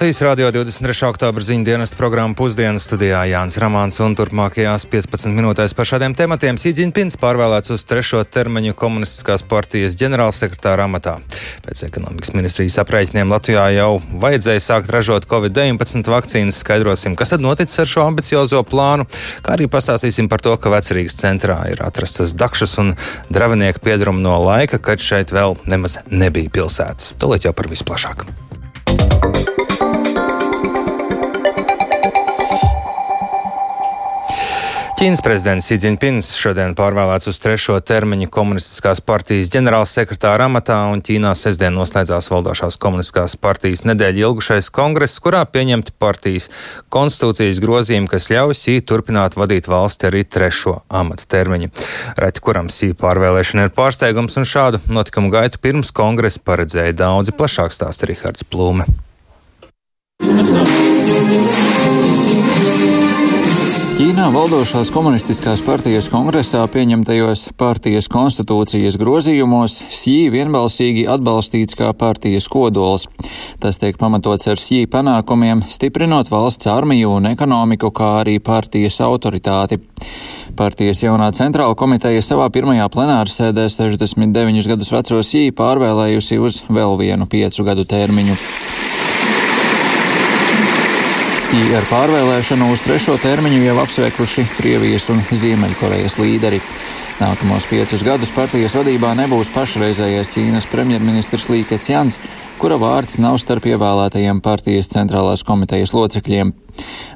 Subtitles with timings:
[0.00, 1.10] Latvijas Rādio 23.
[1.12, 6.56] oktobra ziņu dienas programma pusdienas studijā Jānis Ramāns un turpmākajās 15 minūtēs par šādiem tematiem
[6.56, 11.18] Sīdziņpins pārvēlēts uz trešo termiņu komunistiskās partijas ģenerālsekretāra amatā.
[11.68, 13.90] Pēc ekonomikas ministrijas aprēķiniem Latvijā jau
[14.24, 16.64] vajadzēja sākt ražot Covid-19 vakcīnas.
[16.64, 19.04] Skaidrosim, kas tad noticis ar šo ambiciozo plānu,
[19.44, 22.96] kā arī pastāstīsim par to, ka Vecrīgas centrā ir atrastas dakšas un
[23.28, 27.18] dravinieku piedrumu no laika, kad šeit vēl nemaz nebija pilsētas.
[27.20, 28.30] Tūlīt jau par visplašāk.
[35.00, 41.72] Ķīnas prezidents Sīdziņpins šodien pārvēlēts uz trešo termiņu komunistiskās partijas ģenerālsekretāra amatā, un Ķīnā sestdien
[41.72, 46.50] noslēdzās valdošās komunistiskās partijas nedēļa ilgušais kongress, kurā pieņemti partijas
[46.92, 51.72] konstitūcijas grozījumi, kas ļauj Sī turpināt vadīt valsti arī trešo amata termiņu.
[52.20, 57.72] Reti kuram Sī pārvēlēšana ir pārsteigums, un šādu notikumu gaitu pirms kongresa paredzēja daudzi plašāk
[57.72, 58.84] stāsta Rihards Plūme.
[64.00, 73.04] Ķīnā valdošās komunistiskās partijas kongresā pieņemtajos partijas konstitūcijas grozījumos Sī vienbalsīgi atbalstīts kā partijas kodols.
[73.60, 79.76] Tas tiek pamatots ar Sī panākumiem, stiprinot valsts armiju un ekonomiku, kā arī partijas autoritāti.
[80.56, 86.96] Partijas jaunā centrāla komiteja savā pirmajā plenāra sēdē 69 gadus veco Sī pārvēlējusi uz vēl
[87.04, 88.40] vienu piecu gadu termiņu.
[91.50, 96.60] Komisija ar pārvēlēšanu uz trešo termiņu jau apsveikuši Krievijas un Ziemeļkorejas līderi.
[97.18, 102.20] Nākamos piecus gadus partijas vadībā nebūs pašreizējais Ķīnas premjerministrs Līkets Jans,
[102.62, 106.54] kura vārds nav starp ievēlētajiem partijas centrālās komitejas locekļiem.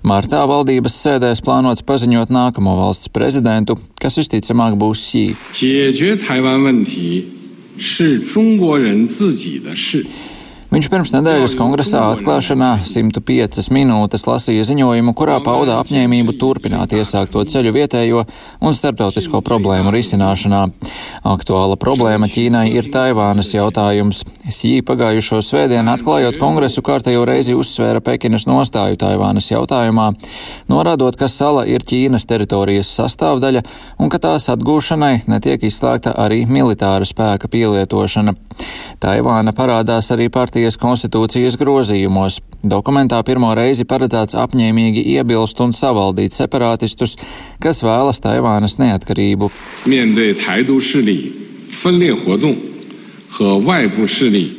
[0.03, 5.29] Martā valdības sēdēs plānots paziņot nākamo valsts prezidentu, kas visticamāk būs Xi.
[10.75, 17.70] Viņš pirms nedēļas kongresā atklāšanā 105 minūtes lasīja ziņojumu, kurā pauda apņēmību turpināt iesākto ceļu
[17.77, 18.24] vietējo
[18.58, 20.64] un starptautisko problēmu risināšanā.
[21.30, 24.24] Aktuāla problēma Ķīnai ir Taivānas jautājums.
[24.51, 30.08] Sī pagājušo svētdienu atklājot kongresu kārtējo reizi uzsvēra Pekinas nostāju Taivānas jautājumā,
[30.74, 33.63] norādot, ka sala ir Ķīnas teritorijas sastāvdaļa
[34.02, 38.34] un ka tās atgūšanai netiek izslēgta arī militāra spēka pielietošana.
[39.02, 42.39] Taivāna parādās arī partijas konstitūcijas grozījumos.
[42.64, 47.17] Dokumentā pirmo reizi paredzēts apņēmīgi iebilst un savaldīt separātistus,
[47.60, 49.52] kas vēlas Taivānas neatkarību.
[49.86, 51.32] 面对台独势力
[51.67, 52.55] 分裂活动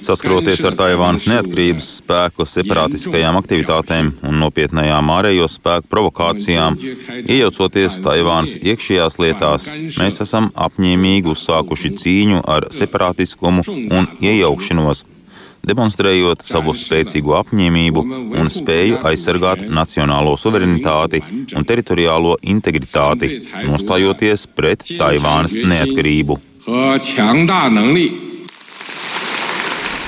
[0.00, 6.78] Saskaroties ar Taivānas neatkarības spēku separātiskajām aktivitātēm un nopietnējām ārējo spēku provokācijām,
[7.26, 9.66] iejaucoties Taivānas iekšējās lietās,
[9.98, 15.02] mēs esam apņēmīgi uzsākuši cīņu ar separātiskumu un iejaukšanos,
[15.69, 18.03] demonstrējot savu spēcīgo apņēmību
[18.41, 21.23] un spēju aizsargāt nacionālo suverenitāti
[21.55, 26.39] un teritoriālo integritāti, nostājoties pret Taivānas neatkarību.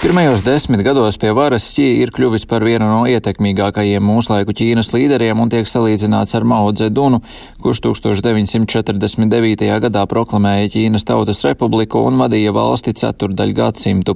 [0.08, 5.42] Pirmajos desmit gados pie varas Xi ir kļuvis par vienu no ietekmīgākajiem mūslaiku Ķīnas līderiem
[5.44, 7.20] un tiek salīdzināts ar Mao Dzedunu,
[7.60, 9.68] kurš 1949.
[9.84, 14.16] gadā proklamēja Ķīnas Tautas Republiku un vadīja valsti ceturdaļu gadsimtu.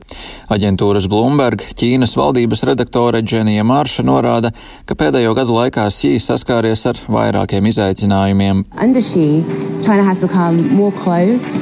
[0.56, 4.53] Aģentūras Bloomberg Ķīnas valdības redaktore Dženija Marša norāda,
[4.88, 8.63] ka pēdējo gadu laikā Xi saskāries ar vairākiem izaicinājumiem.
[8.80, 9.44] Under Xi,
[9.84, 11.59] China has become more closed.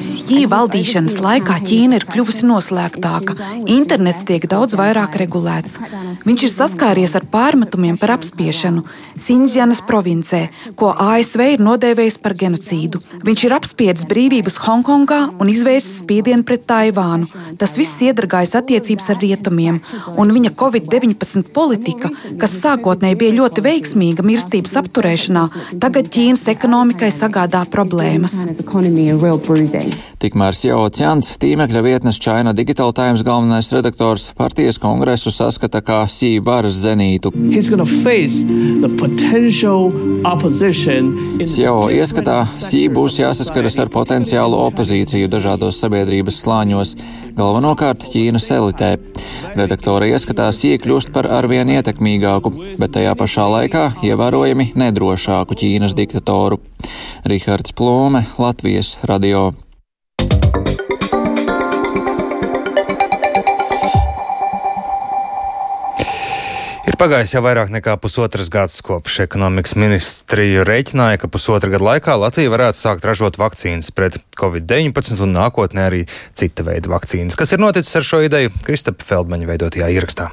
[0.00, 3.34] Xi valdīšanas laikā Ķīna ir kļuvusi noslēgtāka,
[3.70, 5.78] internets tiek daudz vairāk regulēts.
[6.26, 8.84] Viņš ir saskāries ar pārmetumiem par apspiešanu
[9.20, 10.42] Sinzjanas provincē,
[10.76, 13.00] ko ASV ir nodēvējis par genocīdu.
[13.24, 17.28] Viņš ir apspiedis brīvības Hongkongā un izvērsis spiedienu pret Taivānu.
[17.60, 19.80] Tas viss iedragājas attiecības ar rietumiem,
[20.20, 25.46] un viņa Covid-19 politika, kas sākotnēji bija ļoti veiksmīga mirstības apturēšanā,
[25.80, 28.34] tagad Ķīnas ekonomikai sagādā problēmas.
[30.20, 36.34] Tikmēr Sjau Cians, tīmekļa vietnes China Digital Times galvenais redaktors, partijas kongresu saskata kā sī
[36.44, 37.32] varas zenītu.
[41.50, 46.96] Sjau ieskatā sī būs jāsaskaras ar potenciālu opozīciju dažādos sabiedrības slāņos,
[47.38, 48.90] galvenokārt Ķīnas elitē.
[49.56, 56.60] Redaktora ieskatā sī kļūst par arvien ietekmīgāku, bet tajā pašā laikā ievērojami nedrošāku Ķīnas diktatoru.
[57.24, 59.50] Rihards Plūme, Latvijas radio.
[67.00, 72.52] Pagājis jau vairāk nekā pusotras gads kopš ekonomikas ministrija reiķināja, ka pusotra gada laikā Latvija
[72.52, 76.02] varētu sākt ražot vakcīnas pret covid-19 un nākotnē arī
[76.36, 77.40] cita veida vakcīnas.
[77.40, 78.52] Kas ir noticis ar šo ideju?
[78.68, 80.28] Kristapa Feldmaņa veidotajā ierakstā.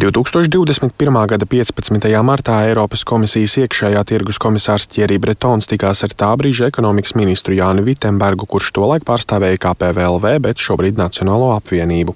[0.00, 1.26] 2021.
[1.28, 2.22] gada 15.
[2.24, 7.84] martā Eiropas komisijas iekšējā tirgus komisārs Thierry Bretons tikās ar tā brīža ekonomikas ministru Jānu
[7.84, 12.14] Vitsenbergu, kurš tolaik pārstāvēja KPVLV, bet šobrīd Nacionālo apvienību.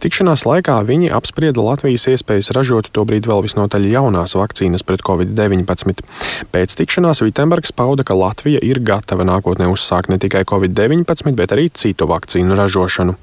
[0.00, 6.00] Tikšanās laikā viņi apsprieda Latvijas iespējas ražot tobrīd vēl visnotaļ jaunās vakcīnas pret covid-19.
[6.56, 11.68] Pēc tikšanās Vitsenbergs pauda, ka Latvija ir gatava nākotnē uzsākt ne tikai covid-19, bet arī
[11.68, 13.18] citu vakcīnu ražošanu.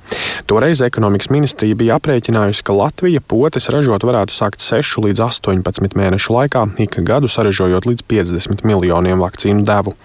[0.45, 5.95] Toreiz ekonomikas ministrija bija aprēķinājusi, ka Latvija potes ražo ražot varētu sākt 6 līdz 18
[5.95, 9.95] mēnešu laikā, ik gadu saražojot līdz 50 miljoniem vakcīnu devu.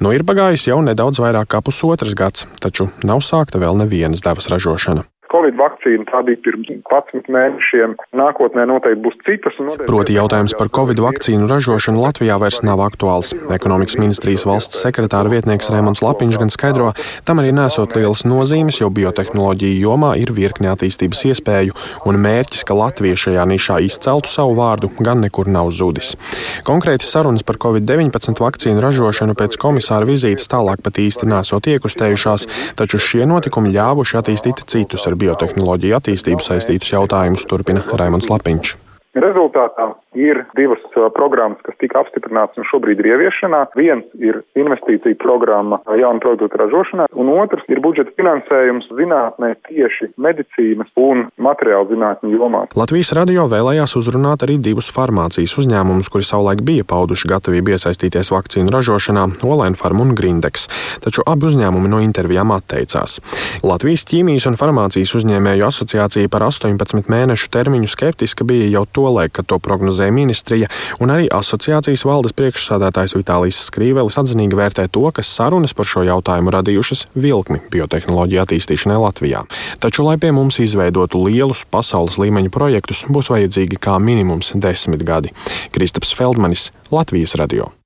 [0.00, 4.48] Nu ir pagājis jau nedaudz vairāk kā pusotras gads, taču nav sākta vēl nevienas devas
[4.50, 5.04] ražošana.
[5.28, 7.94] Covid vakcīna tā bija pirms 11 mēnešiem.
[8.16, 9.56] Nākotnē noteikti būs citas.
[9.60, 13.34] Noteikti Proti jautājums par Covid vakcīnu ražošanu Latvijā vairs nav aktuāls.
[13.52, 16.92] Ekonomikas ministrijas valsts sekretāra vietnieks Rēmons Lapiņš gan skaidro,
[17.28, 21.76] tam arī nesot lielas nozīmes, jo biotehnoloģija jomā ir virkne attīstības iespēju,
[22.08, 26.14] un mērķis, ka Latvija šajā nišā izceltu savu vārdu, gan nekur nav zudis.
[26.64, 32.48] Konkrēti sarunas par Covid-19 vakcīnu ražošanu pēc komisāra vizītes tālāk pat īsti nesot iekustējušās,
[32.80, 38.76] taču šie notikumi ļāvuši attīstīt citus ar biotehnoloģiju attīstību saistītus jautājumus, turpina Raimons Lapiņš.
[39.18, 40.82] Rezultātā ir divas
[41.14, 43.64] programmas, kas tika apstiprinātas un šobrīd ir ieviešanā.
[43.78, 50.90] Viens ir investīcija programma jaunu produktu ražošanā, un otrs ir budžeta finansējums zinātnē tieši medicīnas
[50.98, 52.64] un materiālu zinātņu jomā.
[52.78, 58.74] Latvijas radio vēlējās uzrunāt arī divus farmācijas uzņēmumus, kuri savulaik bija pauduši gatavību iesaistīties vakcīnu
[58.74, 60.68] ražošanā- Olainfarm un Grindex,
[61.04, 63.20] taču abi uzņēmumi no intervijām atteicās.
[63.62, 69.46] Latvijas ķīmijas un farmācijas uzņēmēju asociācija par 18 mēnešu termiņu skeptiska bija jau tolaik, kad
[69.46, 70.68] to prognozēja ministrija,
[71.02, 76.52] un arī asociācijas valdes priekšsādātājs Vitālijas Skrīvelis atzinīgi vērtē to, ka sarunas par šo jautājumu
[76.54, 79.44] radījušas vilkmi biotehnoloģiju attīstīšanai Latvijā.
[79.82, 85.34] Taču, lai pie mums izveidotu lielus pasaules līmeņa projektus, būs vajadzīgi kā minimums desmit gadi.
[85.74, 87.77] Kristaps Feldmanis, Latvijas radio.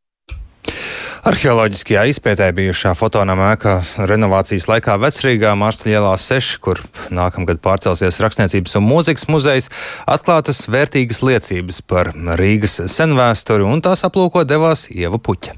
[1.29, 3.77] Arheoloģiskajā izpētē bijušā fotonama ēka
[4.11, 6.83] renovācijas laikā Vecrīgā Mārsļa ielā 6, kur
[7.15, 9.71] nākamgad pārcelsies Rakstniecības un mūzikas muzejs,
[10.11, 15.55] atklātas vērtīgas liecības par Rīgas senvēsturi, un tās aplūko devās Ieva Puķa.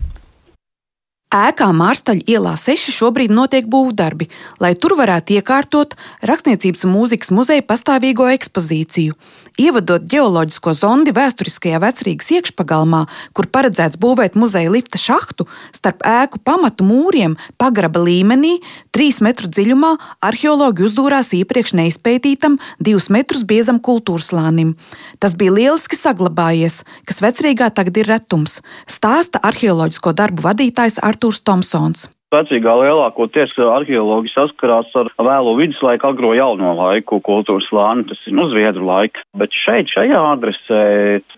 [1.34, 4.28] Ēkā Mārstaļa ielā 6 šobrīd notiek būvdarbi,
[4.62, 9.16] lai tur varētu iekārtot Rakstniecības un mūzikas muzeja pastāvīgo ekspozīciju.
[9.54, 13.04] Ievadot geoloģisko zondi vēsturiskajā vecrīgas iekšpagalmā,
[13.38, 18.56] kur paredzēts būvēt muzeja lifta šahtu, starp ēku pamatu mūriem pagraba līmenī,
[18.96, 19.92] 3 metru dziļumā,
[20.26, 24.74] arheologi uzdūrās iepriekš neizpētītam, 2 metrus biezam kultūrslānim.
[25.22, 28.58] Tas bija lieliski saglabājies, kas vecrīgā tagad ir retums,
[28.90, 32.08] stāsta arheoloģisko darbu vadītājs Artūrs Tomsons.
[32.34, 38.48] Vecīgā lielākoties arheologi saskarās ar vēlo viduslaiku, agro jauno laiku kultūras slāni, tas ir no
[38.50, 39.22] Zviedru laika.
[39.38, 40.80] Bet šeit, šajā adresē,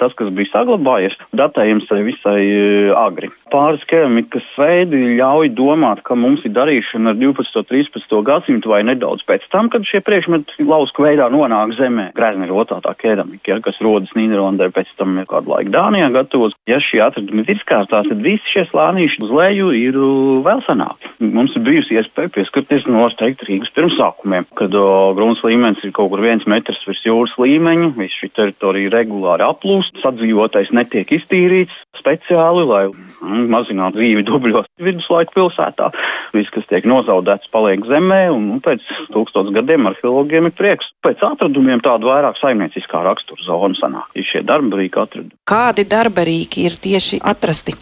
[0.01, 2.63] tas, kas bija saglabājies, datējums ir visai e,
[2.97, 3.31] agri.
[3.53, 7.61] Pāris keramikas veidi ļauj domāt, ka mums ir darīšana ar 12.
[7.61, 8.17] un 13.
[8.31, 12.09] gadsimtu vai nedaudz pēc tam, kad šie priekšmeti lausku veidā nonāk zemē.
[12.17, 16.57] Grēzna ir otrā keramika, ja, kas rodas Nīderlandē, pēc tam ir kādu laiku Dānijā gatavos.
[16.67, 20.01] Ja šie atradumi ir izkārtās, tad visi šie slānīši uz leju ir
[20.47, 21.07] vēl senāk panākt.
[21.21, 26.21] Mums ir bijusi iespēja pieskarties noteikti Rīgas pirmsākumiem, kad o, grunts līmenis ir kaut kur
[26.21, 32.83] viens metrs virs jūras līmeņa, viss šī teritorija regulāri aplūst, sadzīvotais netiek iztīrīts speciāli, lai
[32.91, 35.91] mm, mazinātu dzīvi dubļos viduslaiku pilsētā.
[36.37, 40.93] Viss, kas tiek nozaudēts, paliek zemē, un nu, pēc tūkstots gadiem arheologiem ir prieks.
[41.07, 44.13] Pēc atradumiem tādu vairāk saimnieciskā rakstura zonu sanāk.
[44.19, 45.37] Ir šie darbarīki atradumi.
[45.49, 47.79] Kādi darbarīki ir tieši atrasti?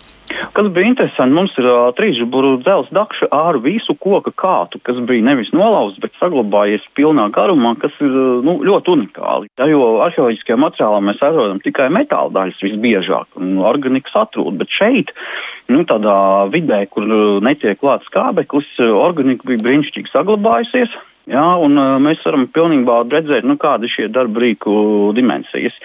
[0.54, 5.24] Kas bija interesanti, mums ir uh, trīsžuburu dzels dakša ar visu koka kātu, kas bija
[5.26, 8.14] nevis nolauzts, bet saglabājies pilnā garumā, kas ir
[8.46, 9.50] nu, ļoti unikāli.
[9.60, 15.12] Ja, jo arheoloģiskajā materiālā mēs atrodam tikai metāla daļas visbiežāk, un organikas atrod, bet šeit,
[15.68, 16.16] nu, tādā
[16.54, 17.08] vidē, kur
[17.44, 20.96] netiek klāts skābeklis, organika bija brīnišķīgi saglabājusies.
[21.24, 24.74] Jā, un mēs varam pilnībā redzēt, nu, kāda ir šie darba rīku
[25.16, 25.76] dimensijas.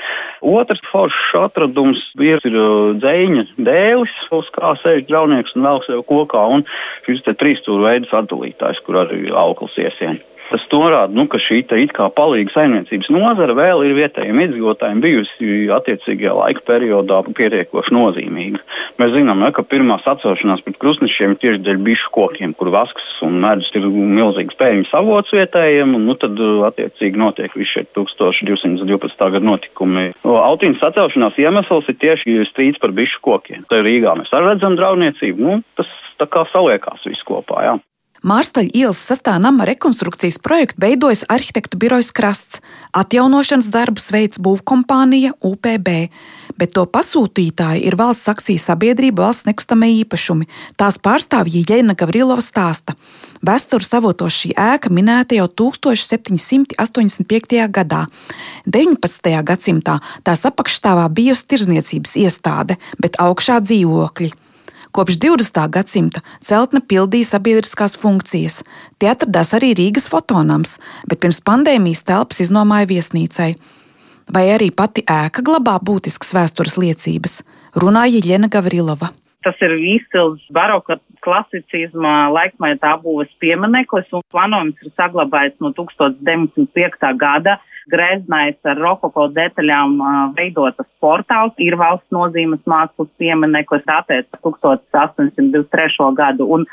[0.44, 2.58] Otrs foršs atradums ir, ir
[3.00, 6.66] dzēņa dēlis, uz kā sēž draunieks un velk sev kokā, un
[7.08, 10.20] šis te trīstūra veids atdalītājs, kur arī aukls iesien.
[10.50, 15.50] Tas norāda, nu, ka šī it kā palīga saimniecības nozara vēl ir vietējiem iedzīvotājiem bijusi
[15.76, 18.62] attiecīgajā laika periodā pietiekoši nozīmīga.
[19.02, 23.06] Mēs zinām, ne, ka pirmā sacelšanās pret krustnešiem ir tieši dēļ bišu kokiem, kur vasks
[23.26, 26.42] un medus ir milzīgs pēļņas avots vietējiem, un nu, tad
[26.72, 29.30] attiecīgi notiek visi šie 1212.
[29.36, 30.10] gada notikumi.
[30.26, 33.68] Autīnas sacelšanās iemesls ir tieši strīds par bišu kokiem.
[33.70, 37.78] Te Rīgā mēs arī redzam draudniecību, nu, tas tā kā saliekās viss kopā, jā.
[38.20, 42.60] Mārstaļa ielas sastāvā nama rekonstrukcijas projektu veidojas arhitektu birojas Krasts.
[42.92, 46.10] Atjaunošanas darbus veids būvkompānija UPB,
[46.60, 50.50] bet to pasūtītāji ir valsts akciju sabiedrība valsts nekustamie īpašumi.
[50.76, 52.96] Tās pārstāvja Jēna Gavrilova stāsta.
[53.46, 56.76] Vēstures avotos šī ēka minēta jau 1785.
[57.72, 58.04] gadā.
[58.68, 59.44] 19.
[59.48, 64.49] gadsimtā tās apakšstāvā bijusi tirzniecības iestāde, bet augšā dzīvokļi.
[65.00, 65.56] Kopš 20.
[65.72, 68.58] gadsimta celtne pildīja sabiedriskās funkcijas.
[69.00, 70.74] Tie atradās arī Rīgas fotonams,
[71.08, 73.54] bet pirms pandēmijas telpas iznomāja viesnīcai.
[74.36, 77.38] Vai arī pati ēka glabā būtiskas vēstures liecības,
[77.80, 79.14] runāja Jēna Gavrilova.
[79.48, 87.16] Tas ir izcils baroka klasicisma laikmetā būves piemineklis, un planojums ir saglabājis no 1905.
[87.24, 87.56] gada
[87.92, 89.98] greznais ar rokoko detaļām
[90.38, 96.14] veidotas portāls ir valsts nozīmes mākslas piemineklis attiec 1823.
[96.20, 96.48] gadu.
[96.58, 96.66] Un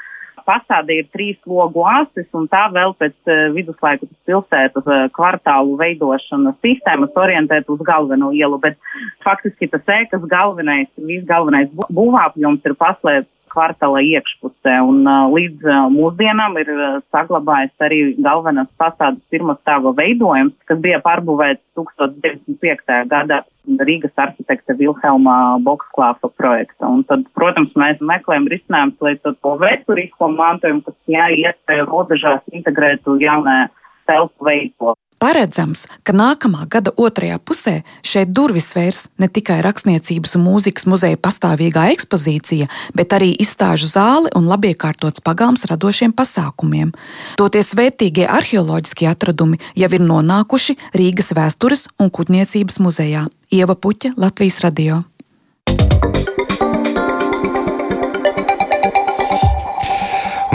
[0.46, 7.70] fasāde ir trīs logu asis, un tā vēl pēc viduslaiku pilsētas kvartālu veidošanas sistēmas orientēt
[7.73, 8.78] uz galveno ielu, bet
[9.26, 14.77] faktiski tas ēkas galvenais, visgalvenais būvāpjums ir paslēpts kvartāla iekšpusē.
[14.85, 16.71] Un, līdz mūsdienām ir
[17.15, 23.03] saglabājis arī galvenās fasādes pirmā stāva veidojums, kas bija pārbūvēts 1905.
[23.11, 23.43] gadā.
[23.67, 26.87] Rīgas arhitekta Vilhelma Boksklāfa projekta.
[26.87, 33.65] Un tad, protams, mēs meklējam risinājumus, lai to vēsturisko mantojumu, kas jāiet robežās integrētu jaunā
[34.07, 34.95] telpu veido.
[35.16, 41.16] Paredzams, ka nākamā gada otrajā pusē šeit durvis vērs ne tikai rakstniecības un mūzikas muzeja
[41.16, 46.92] pastāvīgā ekspozīcija, bet arī izstāžu zāle un labiekārtots pagalms radošiem pasākumiem.
[47.40, 53.26] Toties vērtīgie arheoloģiskie atradumi jau ir nonākuši Rīgas vēstures un kuģniecības muzejā.
[53.56, 55.00] Ieva Puķa, Latvijas radio.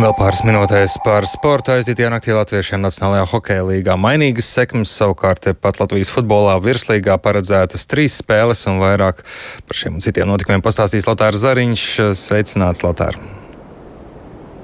[0.01, 5.77] Vēl pāris minūtēs par sporta aizdītajā naktī latviešiem Nacionālajā hokeja līgā mainīgas sekmes, savukārt pat
[5.77, 9.21] Latvijas futbolā virslīgā paredzētas trīs spēles un vairāk
[9.67, 11.85] par šiem un citiem notikumiem pastāstīs Lotārs Zariņš.
[12.17, 13.21] Sveicināts, Lotār!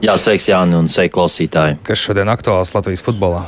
[0.01, 1.83] Jā, sveiks, Jāni, un sveiki klausītāji!
[1.85, 3.45] Kas šodien aktuāls Latvijas futbolā?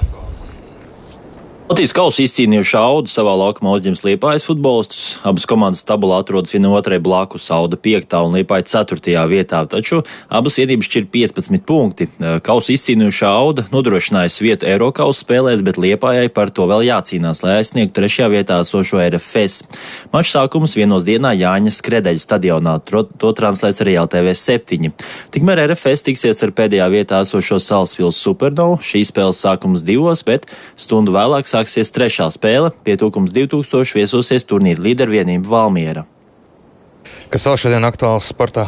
[1.69, 5.19] Latvijas kausa izcīnījuši Audu savā laukumā uzņems Liepājas futbolistus.
[5.21, 7.43] Abas komandas tabulā atrodas viena otrai blakus.
[7.53, 8.15] Auda 5.
[8.25, 9.13] un Liepāja 4.
[9.29, 9.99] vietā, taču
[10.33, 12.07] abas vienības šķir 15 punkti.
[12.41, 18.01] Kausa izcīnījuši Auda nodrošinājusi vietu Eirokaus spēlēs, bet Liepājai par to vēl jācīnās, lai aizsniegtu
[18.01, 18.31] 3.
[18.33, 19.69] vietā esošo RFS.
[20.09, 24.89] Mačs sākums vienos dienā Jāņa Skredeļa stadionā, to translēs arī LTV 7.
[25.37, 28.81] Tikmēr RFS tiksies ar pēdējā vietā esošo Salsvils Supernovu.
[28.81, 32.71] Šī spēles sākums divos, bet stundu vēlāk sāksies trešā spēle.
[32.85, 36.05] Pietūkums 2000 viesosies turnīra līdervienība Valmiera.
[37.29, 38.67] Kas vēl šodien aktuāls sportā?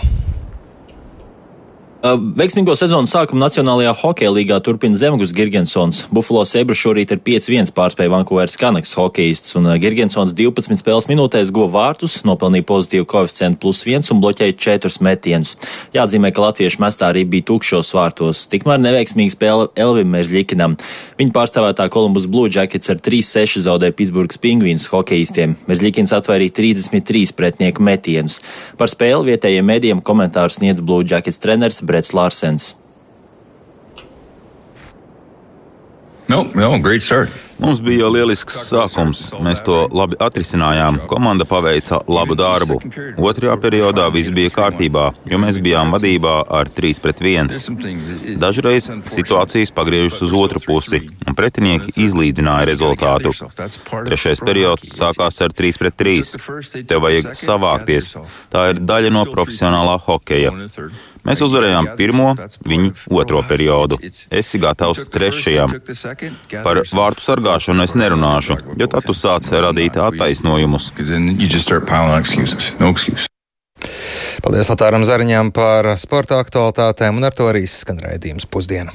[2.02, 6.00] Veiksmīgo sezonas sākumu Nacionālajā hokeja līgā turpina Zemgus Girgensons.
[6.10, 11.70] Buffalo Sabres šorīt ar 5-1 pārspēja Vankūveras Kanaks hokejistus, un Girgensons 12 spēles minūtēs guva
[11.76, 15.52] vārtus, nopelnīja pozitīvu koeficientu plus 1 un bloķēja 4 metienus.
[15.94, 18.48] Jāatzīmē, ka latviešu mestā arī bija tukšos vārtos.
[18.50, 20.80] Tikmēr neveiksmīga spēle Elvim Merzļikinam.
[21.22, 25.54] Viņa pārstāvētā Columbus Blue Jackets ar 3-6 zaudēja Pittsburghs Pingvīns hokejistiem.
[25.70, 28.42] Merzļikins atvairīja 33 pretinieku metienus.
[28.82, 32.76] Par spēli vietējiem medijiem komentārus sniedz Blue Jackets treneris Brets Larsens.
[36.30, 37.30] No, no, great start.
[37.60, 39.20] Mums bija lielisks sākums.
[39.44, 41.02] Mēs to labi atrisinājām.
[41.12, 42.80] Komanda paveica labu darbu.
[43.22, 47.52] Otrajā periodā viss bija kārtībā, jo mēs bijām vadībā ar 3 pret 1.
[48.42, 53.36] Dažreiz situācijas pagriežas uz otru pusi, un pretinieki izlīdzināja rezultātu.
[54.08, 56.86] Trešais periods sākās ar 3 pret 3.
[56.90, 58.14] Tev vajag savākties.
[58.50, 60.56] Tā ir daļa no profesionālā hokeja.
[61.28, 62.32] Mēs uzvarējām pirmo,
[62.66, 64.00] viņi otro periodu.
[64.34, 65.76] Esi gatavs trešajam.
[66.64, 70.92] Par vārtu sargāšanu es nerunāšu, jo tad tu sāc radīt attaisnojumus.
[74.42, 78.94] Paldies Latāram Zariņām par sporta aktualitātēm, un ar to arī skan raidījums pusdiena.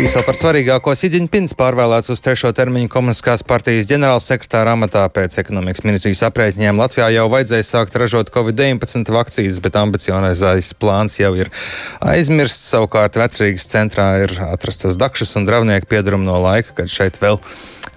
[0.00, 6.22] Īsā par svarīgāko Sidziņpins pārvēlēts uz trešo termiņu komunistiskās partijas ģenerālsekretāra amatā pēc ekonomikas ministrijas
[6.30, 6.80] aprēķiniem.
[6.80, 11.52] Latvijā jau vajadzēja sākt ražot Covid-19 vakcīnas, bet ambiciozais plāns jau ir
[12.00, 12.70] aizmirsts.
[12.72, 17.36] Savukārt vecrīgas centrā ir atrastas dakšas un dravnieku piedarumi no laika, kad šeit vēl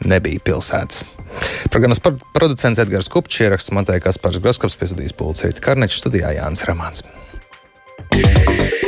[0.04, 1.06] nebija pilsētas.
[1.72, 2.04] Programmas
[2.36, 7.08] producents Edgars Kupčs ieraksts Matei Kaspars Groskops, piesudījis pulcīt Karnečs studijā Jānis Ramāns.
[8.12, 8.83] Yeah.